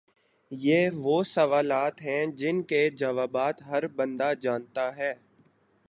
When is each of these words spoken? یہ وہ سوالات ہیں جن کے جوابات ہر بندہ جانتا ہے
یہ 0.51 0.89
وہ 0.95 1.21
سوالات 1.23 2.01
ہیں 2.01 2.25
جن 2.37 2.61
کے 2.63 2.81
جوابات 2.91 3.61
ہر 3.61 3.87
بندہ 3.87 4.31
جانتا 4.41 4.95
ہے 4.97 5.13